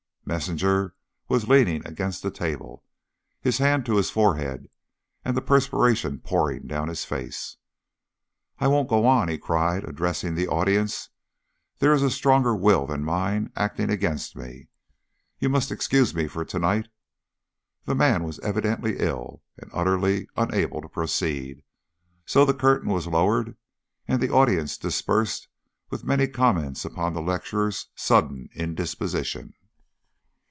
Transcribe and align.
Messinger 0.23 0.95
was 1.27 1.49
leaning 1.49 1.85
against 1.85 2.23
the 2.23 2.31
table, 2.31 2.85
his 3.41 3.57
hand 3.57 3.85
to 3.85 3.97
his 3.97 4.09
forehead, 4.09 4.69
and 5.25 5.35
the 5.35 5.41
perspiration 5.41 6.19
pouring 6.19 6.67
down 6.67 6.87
his 6.87 7.03
face. 7.03 7.57
"I 8.57 8.67
won't 8.69 8.87
go 8.87 9.05
on," 9.05 9.27
he 9.27 9.37
cried, 9.37 9.83
addressing 9.83 10.35
the 10.35 10.47
audience. 10.47 11.09
"There 11.79 11.91
is 11.91 12.01
a 12.01 12.09
stronger 12.09 12.55
will 12.55 12.85
than 12.87 13.03
mine 13.03 13.51
acting 13.57 13.89
against 13.89 14.37
me. 14.37 14.69
You 15.37 15.49
must 15.49 15.69
excuse 15.69 16.15
me 16.15 16.27
for 16.29 16.45
to 16.45 16.59
night." 16.59 16.87
The 17.83 17.95
man 17.95 18.23
was 18.23 18.39
evidently 18.39 18.99
ill, 18.99 19.41
and 19.57 19.69
utterly 19.73 20.27
unable 20.37 20.81
to 20.81 20.87
proceed, 20.87 21.61
so 22.25 22.45
the 22.45 22.53
curtain 22.53 22.89
was 22.89 23.05
lowered, 23.05 23.57
and 24.07 24.21
the 24.21 24.31
audience 24.31 24.77
dispersed, 24.77 25.49
with 25.89 26.05
many 26.05 26.27
comments 26.29 26.85
upon 26.85 27.11
the 27.15 27.21
lecturer's 27.21 27.89
sudden 27.95 28.47
indisposition. 28.55 29.55